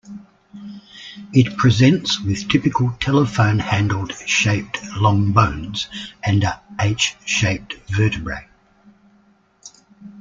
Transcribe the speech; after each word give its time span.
It 1.31 1.55
presents 1.57 2.19
with 2.21 2.49
typical 2.49 2.89
telephone 2.99 3.59
handled 3.59 4.13
shaped 4.27 4.79
long 4.95 5.31
bones 5.31 5.89
and 6.23 6.43
a 6.43 6.59
H-shaped 6.79 7.75
vertebrae. 7.87 8.47